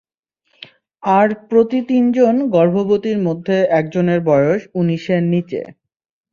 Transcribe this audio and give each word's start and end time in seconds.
আর 1.03 1.27
প্রতি 1.49 1.79
তিন 1.89 2.03
জন 2.11 2.35
গর্ভবতীর 2.55 3.17
মধ্যে 3.27 3.57
একজনের 3.79 4.19
বয়স 4.29 4.61
উনিশের 4.75 5.21
নিচে। 5.33 5.61